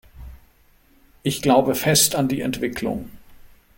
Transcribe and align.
Ich 1.21 1.43
glaube 1.43 1.75
fest 1.75 2.15
an 2.15 2.27
die 2.27 2.41
Entwicklung. 2.41 3.11